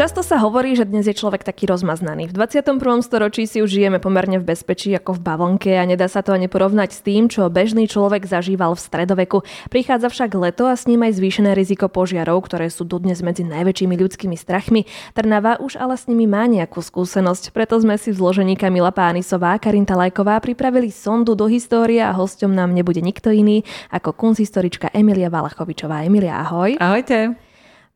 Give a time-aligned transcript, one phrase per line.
[0.00, 2.32] Často sa hovorí, že dnes je človek taký rozmaznaný.
[2.32, 3.04] V 21.
[3.04, 6.48] storočí si už žijeme pomerne v bezpečí ako v bavlnke a nedá sa to ani
[6.48, 9.44] porovnať s tým, čo bežný človek zažíval v stredoveku.
[9.68, 13.92] Prichádza však leto a s ním aj zvýšené riziko požiarov, ktoré sú dodnes medzi najväčšími
[14.00, 14.88] ľudskými strachmi.
[15.12, 19.60] Trnava už ale s nimi má nejakú skúsenosť, preto sme si zložení Kamila Pánisová a
[19.60, 25.28] Karinta Lajková pripravili sondu do histórie a hosťom nám nebude nikto iný ako kunzhistorička Emilia
[25.28, 26.08] Valachovičová.
[26.08, 26.80] Emilia, ahoj.
[26.80, 27.49] Ahojte.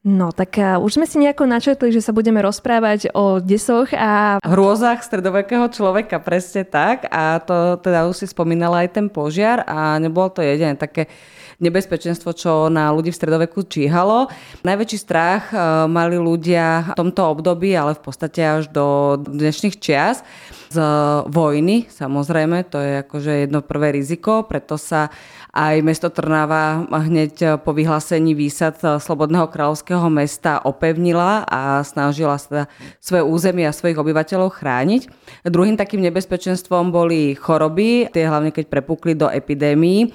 [0.05, 4.37] No, tak uh, už sme si nejako načetli, že sa budeme rozprávať o desoch a...
[4.45, 7.09] Hrôzach stredovekého človeka, presne tak.
[7.09, 11.09] A to teda už si spomínala aj ten požiar a nebolo to jediné také
[11.57, 14.29] nebezpečenstvo, čo na ľudí v stredoveku číhalo.
[14.61, 20.21] Najväčší strach uh, mali ľudia v tomto období, ale v podstate až do dnešných čias
[20.69, 20.85] z
[21.33, 25.09] vojny, samozrejme, to je akože jedno prvé riziko, preto sa
[25.55, 32.67] aj mesto Trnava hneď po vyhlásení výsad Slobodného kráľovského mesta opevnila a snažila sa
[32.99, 35.07] svoje územie a svojich obyvateľov chrániť.
[35.47, 40.11] Druhým takým nebezpečenstvom boli choroby, tie hlavne keď prepukli do epidémií.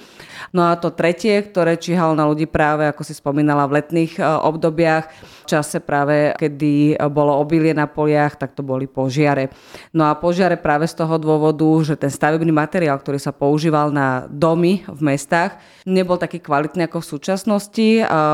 [0.51, 4.23] No a to tretie, ktoré číhalo na ľudí práve, ako si spomínala, v letných e,
[4.23, 9.53] obdobiach, v čase práve, kedy bolo obilie na poliach, tak to boli požiare.
[9.95, 14.27] No a požiare práve z toho dôvodu, že ten stavebný materiál, ktorý sa používal na
[14.27, 17.87] domy v mestách, nebol taký kvalitný ako v súčasnosti.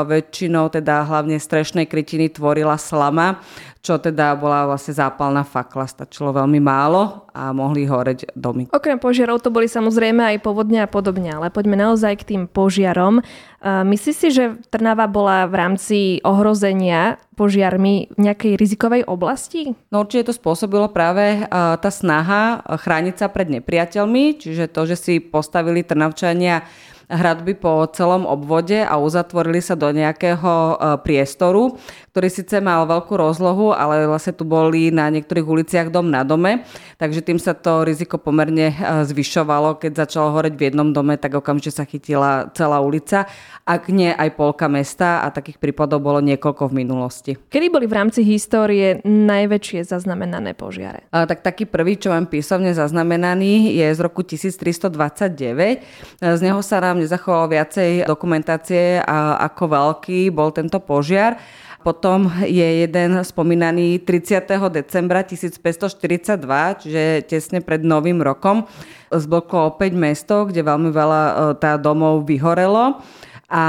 [0.07, 3.43] Väčšinou teda hlavne strešnej krytiny tvorila slama,
[3.83, 5.91] čo teda bola vlastne zápalná fakla.
[5.91, 8.71] Stačilo veľmi málo a mohli horeť domy.
[8.71, 13.19] Okrem požiarov to boli samozrejme aj povodne a podobne, ale poďme naozaj k tým požiarom.
[13.65, 19.73] Myslíš si, že Trnava bola v rámci ohrozenia požiarmi v nejakej rizikovej oblasti?
[19.89, 25.13] No určite to spôsobilo práve tá snaha chrániť sa pred nepriateľmi, čiže to, že si
[25.17, 26.61] postavili Trnavčania
[27.09, 31.77] hradby po celom obvode a uzatvorili sa do nejakého e, priestoru,
[32.15, 36.63] ktorý síce mal veľkú rozlohu, ale vlastne tu boli na niektorých uliciach dom na dome,
[36.95, 38.75] takže tým sa to riziko pomerne e,
[39.05, 39.77] zvyšovalo.
[39.77, 43.27] Keď začalo horeť v jednom dome, tak okamžite sa chytila celá ulica,
[43.65, 47.31] ak nie aj polka mesta a takých prípadov bolo niekoľko v minulosti.
[47.35, 51.09] Kedy boli v rámci histórie najväčšie zaznamenané požiare?
[51.09, 55.81] A, tak taký prvý, čo mám písomne zaznamenaný, je z roku 1329.
[56.21, 59.03] Z neho sa nám nezachovalo viacej dokumentácie,
[59.39, 61.37] ako veľký bol tento požiar.
[61.85, 64.41] Potom je jeden spomínaný 30.
[64.73, 66.41] decembra 1542,
[66.81, 68.65] čiže tesne pred Novým rokom.
[69.13, 73.05] Zbloklo opäť mesto, kde veľmi veľa e, tá domov vyhorelo.
[73.45, 73.61] A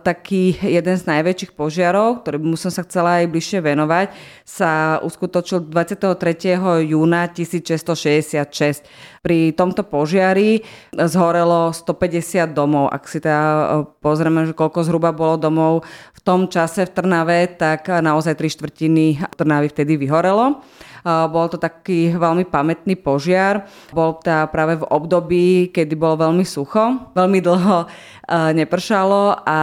[0.00, 4.16] taký jeden z najväčších požiarov, ktorý by som sa chcela aj bližšie venovať,
[4.48, 6.56] sa uskutočil 23.
[6.88, 8.88] júna 1666.
[9.20, 10.64] Pri tomto požiari
[10.96, 12.88] zhorelo 150 domov.
[12.88, 15.84] Ak si teda e, pozrieme, že koľko zhruba bolo domov
[16.16, 20.64] v tom čase v Trnave, tak naozaj tri štvrtiny Trnavy vtedy vyhorelo.
[21.06, 23.64] Bol to taký veľmi pamätný požiar.
[23.92, 27.88] Bol to práve v období, kedy bolo veľmi sucho, veľmi dlho
[28.30, 29.58] nepršalo a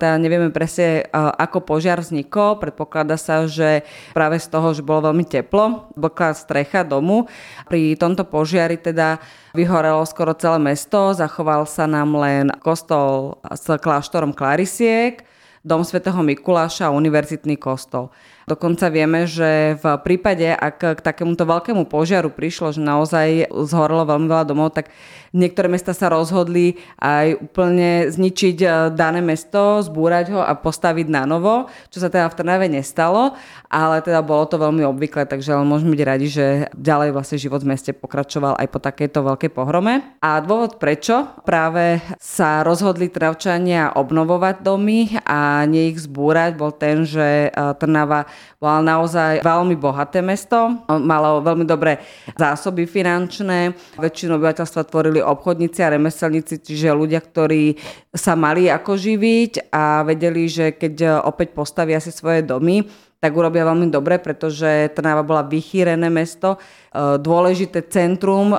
[0.00, 2.56] teda nevieme presne, ako požiar vznikol.
[2.56, 3.84] Predpokladá sa, že
[4.16, 7.28] práve z toho, že bolo veľmi teplo, bola strecha domu.
[7.68, 9.20] Pri tomto požiari teda
[9.52, 15.20] vyhorelo skoro celé mesto, zachoval sa nám len kostol s kláštorom Klarisiek,
[15.60, 18.08] dom svätého Mikuláša a univerzitný kostol.
[18.46, 24.30] Dokonca vieme, že v prípade, ak k takémuto veľkému požiaru prišlo, že naozaj zhorelo veľmi
[24.30, 24.94] veľa domov, tak
[25.34, 31.26] niektoré mesta sa rozhodli aj úplne zničiť e, dané mesto, zbúrať ho a postaviť na
[31.26, 33.34] novo, čo sa teda v Trnave nestalo,
[33.66, 36.46] ale teda bolo to veľmi obvyklé, takže môžeme byť radi, že
[36.78, 40.06] ďalej vlastne život v meste pokračoval aj po takejto veľkej pohrome.
[40.22, 47.02] A dôvod prečo práve sa rozhodli Trnavčania obnovovať domy a nie ich zbúrať, bol ten,
[47.02, 52.00] že e, Trnava bola naozaj veľmi bohaté mesto, malo veľmi dobré
[52.34, 57.76] zásoby finančné, väčšinu obyvateľstva tvorili obchodníci a remeselníci, čiže ľudia, ktorí
[58.16, 62.84] sa mali ako živiť a vedeli, že keď opäť postavia si svoje domy,
[63.16, 68.58] tak urobia veľmi dobre, pretože Trnava bola vychýrené mesto, e, dôležité centrum e,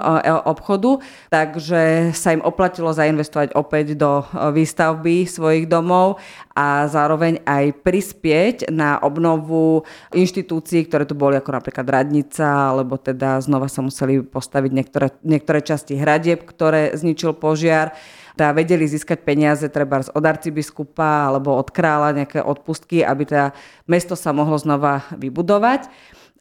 [0.50, 0.98] obchodu,
[1.30, 6.18] takže sa im oplatilo zainvestovať opäť do e, výstavby svojich domov
[6.58, 13.38] a zároveň aj prispieť na obnovu inštitúcií, ktoré tu boli ako napríklad radnica, alebo teda
[13.46, 17.94] znova sa museli postaviť niektoré, niektoré časti hradieb, ktoré zničil požiar
[18.38, 23.58] teda vedeli získať peniaze treba od arcibiskupa alebo od kráľa nejaké odpustky, aby teda
[23.90, 25.90] mesto sa mohlo znova vybudovať.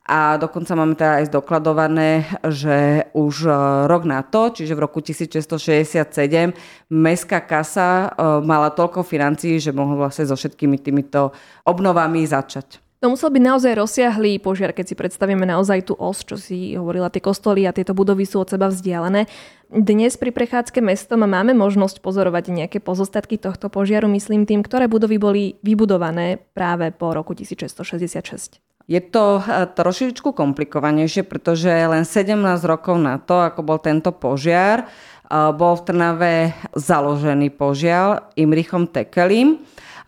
[0.06, 3.54] a dokonca máme teda aj zdokladované, že už e,
[3.90, 6.54] rok na to, čiže v roku 1667,
[6.94, 8.08] mestská kasa e,
[8.46, 11.34] mala toľko financií, že mohla vlastne so všetkými týmito
[11.66, 12.85] obnovami začať.
[13.04, 17.12] To musel byť naozaj rozsiahlý požiar, keď si predstavíme naozaj tú os, čo si hovorila,
[17.12, 19.28] tie kostoly a tieto budovy sú od seba vzdialené.
[19.68, 25.20] Dnes pri prechádzke mestom máme možnosť pozorovať nejaké pozostatky tohto požiaru, myslím tým, ktoré budovy
[25.20, 28.64] boli vybudované práve po roku 1666.
[28.88, 32.32] Je to eh, trošičku komplikovanejšie, pretože len 17
[32.64, 34.88] rokov na to, ako bol tento požiar,
[35.28, 36.34] eh, bol v Trnave
[36.72, 39.60] založený požiar Imrichom Tekelim.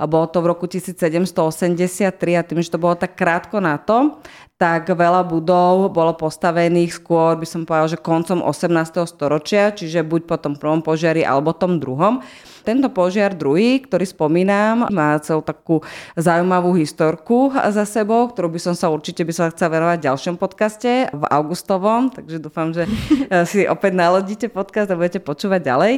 [0.06, 4.22] Bolo to v roku 1783 a tým, že to bolo tak krátko na to,
[4.58, 9.06] tak veľa budov bolo postavených skôr, by som povedal, že koncom 18.
[9.06, 12.26] storočia, čiže buď po tom prvom požiari alebo tom druhom.
[12.66, 15.80] Tento požiar druhý, ktorý spomínam, má celú takú
[16.18, 20.34] zaujímavú historku za sebou, ktorú by som sa určite by som chcela venovať v ďalšom
[20.36, 22.90] podcaste v augustovom, takže dúfam, že
[23.50, 25.92] si opäť nalodíte podcast a budete počúvať ďalej.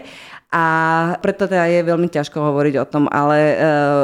[0.51, 0.65] A
[1.23, 3.57] preto teda je veľmi ťažko hovoriť o tom, ale e,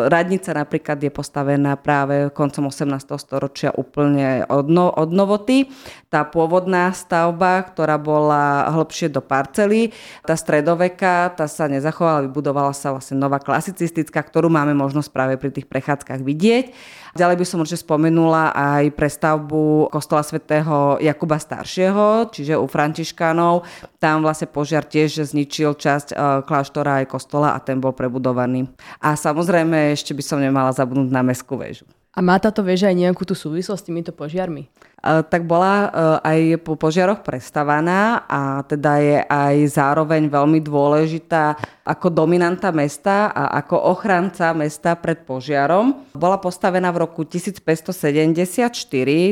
[0.07, 3.03] radnica napríklad je postavená práve koncom 18.
[3.19, 5.67] storočia úplne od, no, od novoty.
[6.07, 9.91] Tá pôvodná stavba, ktorá bola hlbšie do parcely,
[10.23, 15.51] tá stredoveka, tá sa nezachovala, vybudovala sa vlastne nová klasicistická, ktorú máme možnosť práve pri
[15.51, 16.71] tých prechádzkach vidieť.
[17.17, 23.65] Ďalej by som určite spomenula aj prestavbu kostola svätého Jakuba Staršieho, čiže u Františkánov.
[23.97, 26.15] Tam vlastne požiar tiež zničil časť e,
[26.45, 28.69] kláštora aj kostola a ten bol prebudovaný.
[29.01, 31.89] A samozrejme ešte by som nemala zabudnúť na meskú väžu.
[32.17, 34.73] A má táto väža aj nejakú tú súvislosť s týmito požiarmi?
[35.07, 35.93] tak bola
[36.25, 41.55] aj po požiaroch prestavaná a teda je aj zároveň veľmi dôležitá
[41.87, 46.11] ako dominanta mesta a ako ochranca mesta pred požiarom.
[46.17, 48.75] Bola postavená v roku 1574,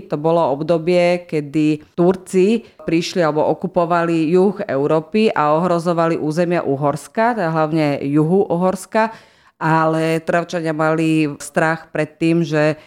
[0.07, 7.51] to bolo obdobie, kedy Turci prišli alebo okupovali juh Európy a ohrozovali územia Uhorska, teda
[7.51, 9.11] hlavne juhu Uhorska
[9.59, 12.79] ale Travčania mali strach pred tým, že eh,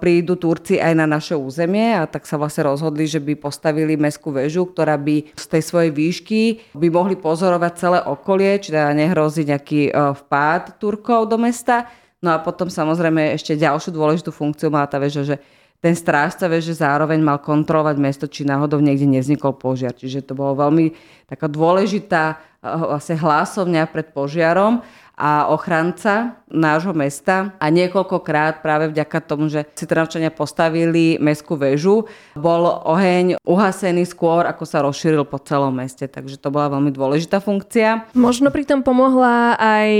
[0.00, 4.32] prídu Turci aj na naše územie a tak sa vlastne rozhodli, že by postavili meskú
[4.32, 9.44] väžu, ktorá by z tej svojej výšky by mohli pozorovať celé okolie, či teda nehrozí
[9.44, 11.88] nejaký eh, vpád Turkov do mesta.
[12.18, 15.36] No a potom samozrejme ešte ďalšiu dôležitú funkciu mala tá väža, že
[15.78, 19.94] ten strážca veže zároveň mal kontrolovať mesto, či náhodou niekde nevznikol požiar.
[19.94, 20.90] Čiže to bolo veľmi
[21.30, 24.82] taká dôležitá eh, vlastne hlásovňa pred požiarom
[25.18, 32.08] a ochranca nášho mesta a niekoľkokrát práve vďaka tomu, že si Trnavčania postavili mestskú väžu,
[32.32, 37.44] bol oheň uhasený skôr, ako sa rozšíril po celom meste, takže to bola veľmi dôležitá
[37.44, 38.08] funkcia.
[38.16, 39.90] Možno pri tom pomohla aj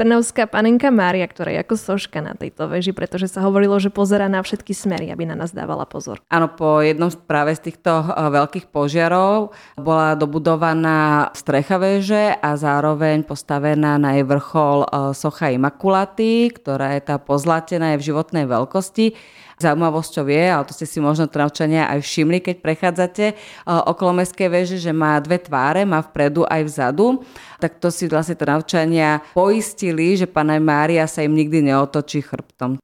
[0.00, 4.30] Trnavská panenka Mária, ktorá je ako soška na tejto väži, pretože sa hovorilo, že pozera
[4.30, 6.22] na všetky smery, aby na nás dávala pozor.
[6.32, 13.26] Áno, po jednom práve z týchto eh, veľkých požiarov bola dobudovaná strecha väže a zároveň
[13.26, 18.44] postavená na jej vrchol vrchol e, socha Imakulaty, ktorá je tá pozlatená, je v životnej
[18.44, 19.16] veľkosti.
[19.60, 23.34] Zaujímavosťou je, ale to ste si možno Trnavčania aj všimli, keď prechádzate e,
[23.64, 27.24] okolo Mestskej veže, že má dve tváre, má vpredu aj vzadu.
[27.60, 32.80] Tak to si vlastne Trnavčania poistili, že pána Mária sa im nikdy neotočí chrbtom.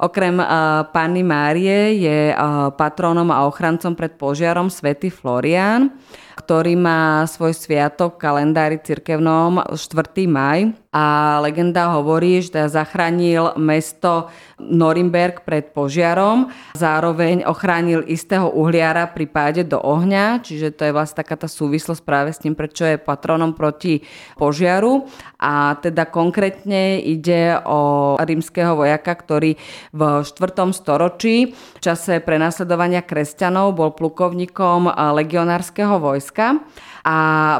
[0.00, 5.92] Okrem uh, Panny Márie je uh, patrónom a ochrancom pred požiarom svätý Florian,
[6.40, 9.78] ktorý má svoj sviatok v kalendári cirkevnom 4.
[10.26, 14.30] maj a legenda hovorí, že teda zachránil mesto
[14.62, 21.18] Norimberg pred požiarom, zároveň ochránil istého uhliara pri páde do ohňa, čiže to je vlastne
[21.18, 24.06] taká tá súvislosť práve s tým, prečo je patronom proti
[24.38, 25.10] požiaru.
[25.42, 29.58] A teda konkrétne ide o rímskeho vojaka, ktorý
[29.90, 30.70] v 4.
[30.70, 36.62] storočí v čase prenasledovania kresťanov bol plukovníkom legionárskeho vojska
[37.04, 37.16] a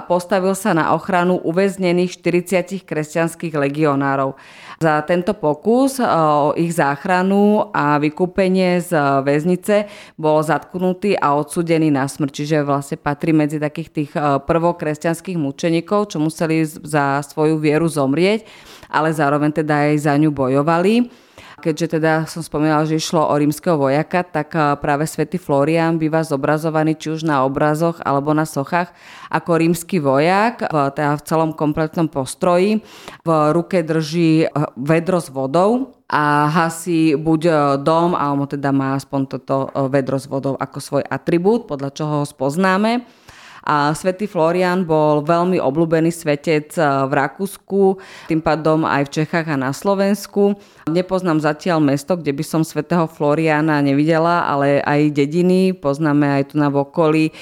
[0.08, 2.88] postavil sa na ochranu uväznených 40
[3.25, 4.37] kresťanských legionárov.
[4.85, 8.93] Za tento pokus e, o ich záchranu a vykúpenie z
[9.25, 9.88] väznice
[10.21, 16.12] bol zatknutý a odsudený na smrť, čiže vlastne patrí medzi takých tých e, prvokresťanských mučeníkov,
[16.12, 18.45] čo museli za svoju vieru zomrieť,
[18.93, 21.24] ale zároveň teda aj za ňu bojovali
[21.64, 24.52] keďže teda som spomínala, že išlo o rímskeho vojaka, tak
[24.85, 28.92] práve svätý Florian býva zobrazovaný či už na obrazoch alebo na sochách
[29.33, 32.85] ako rímsky vojak v, teda v celom kompletnom postroji.
[33.25, 34.44] V ruke drží
[34.76, 40.21] vedro s vodou a hasí buď e, dom, alebo teda má aspoň toto e, vedro
[40.21, 43.24] s vodou ako svoj atribút, podľa čoho ho spoznáme
[43.64, 47.97] A svätý Florian bol veľmi obľúbený svetec eh, v Rakúsku,
[48.28, 50.61] tým pádom aj v Čechách a na Slovensku.
[50.85, 56.61] Nepoznám zatiaľ mesto, kde by som svätého Floriana nevidela, ale aj dediny poznáme aj tu
[56.61, 57.33] na okolí.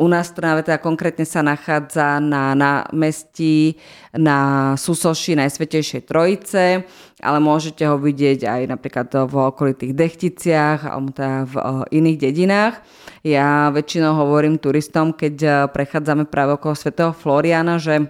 [0.00, 3.76] U nás Trnave teda konkrétne sa nachádza na námestí
[4.16, 6.88] na Susoši Najsvetejšej Trojice,
[7.20, 11.64] ale môžete ho vidieť aj napríklad v okolitých Dechticiach alebo teda v eh,
[12.00, 12.74] iných dedinách.
[13.26, 18.08] Ja väčšinou hovorím turistom, keď eh, prechádzame práve okolo svätého Floriana, že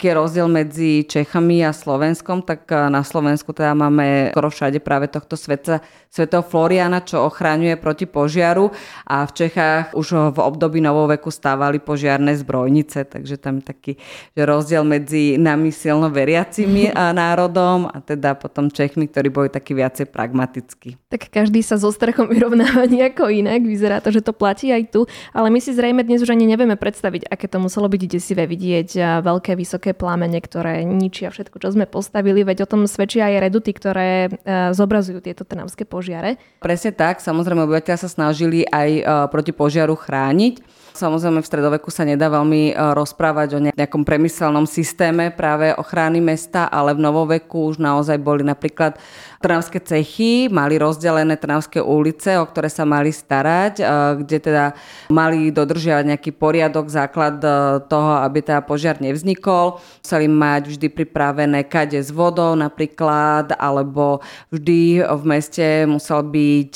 [0.00, 4.80] aký je rozdiel medzi Čechami a Slovenskom, tak eh, na Slovensku teda máme skoro všade
[4.80, 8.72] práve tohto sveta, svetého Floriana, čo ochraňuje proti požiaru.
[9.04, 14.00] A v Čechách už v období novoveku stávali požiarné zbrojnice, takže tam taký
[14.32, 19.76] že rozdiel medzi nami silno veriacimi eh, národom a teda potom Čechmi, ktorí boli takí
[19.76, 20.96] viacej pragmatickí.
[21.12, 25.04] Tak každý sa so strechom vyrovnáva nejako inak, vyzerá to, že to platí aj tu,
[25.36, 29.20] ale my si zrejme dnes už ani nevieme predstaviť, aké to muselo byť desivé vidieť
[29.20, 33.76] veľké, vysoké plámene, ktoré ničia všetko, čo sme postavili, veď o tom svedčia aj reduty,
[33.76, 34.30] ktoré e,
[34.72, 36.40] zobrazujú tieto trnavské požiare.
[36.64, 40.79] Presne tak, samozrejme obyvateľia sa snažili aj e, proti požiaru chrániť.
[40.94, 46.66] Samozrejme v stredoveku sa nedá veľmi e, rozprávať o nejakom premyselnom systéme práve ochrany mesta,
[46.66, 48.98] ale v novoveku už naozaj boli napríklad
[49.40, 53.80] Trnavské cechy mali rozdelené Trnavské ulice, o ktoré sa mali starať,
[54.20, 54.76] kde teda
[55.08, 57.40] mali dodržiavať nejaký poriadok, základ
[57.88, 59.80] toho, aby teda požiar nevznikol.
[60.04, 64.20] Museli mať vždy pripravené kade s vodou napríklad, alebo
[64.52, 66.72] vždy v meste musel byť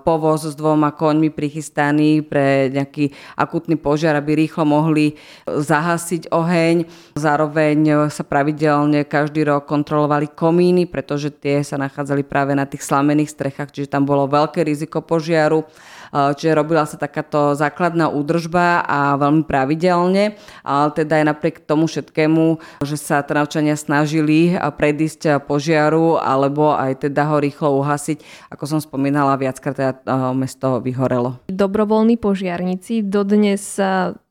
[0.00, 3.12] povoz s dvoma koňmi prichystaný pre nejaký
[3.56, 5.16] akutný požiar, aby rýchlo mohli
[5.48, 6.84] zahasiť oheň.
[7.16, 13.32] Zároveň sa pravidelne každý rok kontrolovali komíny, pretože tie sa nachádzali práve na tých slamených
[13.32, 15.64] strechách, čiže tam bolo veľké riziko požiaru.
[16.12, 22.60] Čiže robila sa takáto základná údržba a veľmi pravidelne, ale teda aj napriek tomu všetkému,
[22.84, 29.40] že sa Trnavčania snažili predísť požiaru alebo aj teda ho rýchlo uhasiť, ako som spomínala,
[29.40, 29.92] viackrát teda
[30.34, 31.38] mesto vyhorelo.
[31.50, 33.78] Dobrovoľní požiarníci dodnes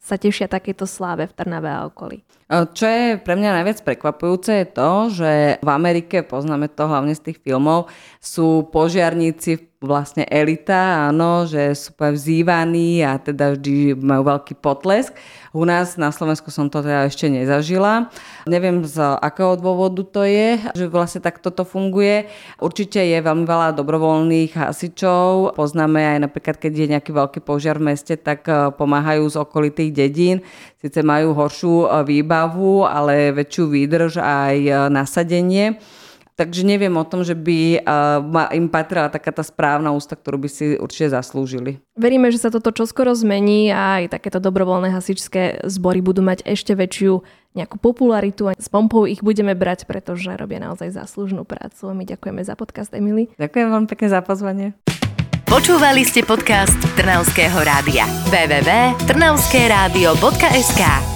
[0.05, 2.21] sa tešia takéto sláve v Trnave a okolí.
[2.45, 7.33] Čo je pre mňa najviac prekvapujúce je to, že v Amerike, poznáme to hlavne z
[7.33, 7.89] tých filmov,
[8.21, 15.17] sú požiarníci vlastne elita, áno, že sú vzývaní a teda vždy majú veľký potlesk.
[15.55, 18.11] U nás na Slovensku som to teda ešte nezažila.
[18.43, 22.27] Neviem z akého dôvodu to je, že vlastne tak toto funguje.
[22.59, 25.55] Určite je veľmi veľa dobrovoľných hasičov.
[25.55, 29.95] Poznáme aj napríklad, keď je nejaký veľký požiar v meste, tak eh, pomáhajú z okolitých
[29.95, 30.43] dedín.
[30.83, 35.79] Sice majú horšiu eh, výbavu, ale väčšiu výdrž aj eh, nasadenie.
[36.35, 37.87] Takže neviem o tom, že by
[38.51, 41.79] im patrila taká tá správna ústa, ktorú by si určite zaslúžili.
[41.95, 46.75] Veríme, že sa toto čoskoro zmení a aj takéto dobrovoľné hasičské zbory budú mať ešte
[46.75, 47.23] väčšiu
[47.55, 51.95] nejakú popularitu a s pompou ich budeme brať, pretože robia naozaj záslužnú prácu.
[51.95, 53.31] My ďakujeme za podcast, Emily.
[53.39, 54.75] Ďakujem vám pekne za pozvanie.
[55.47, 58.03] Počúvali ste podcast Trnavského rádia.
[58.27, 61.14] www.trnavskeradio.sk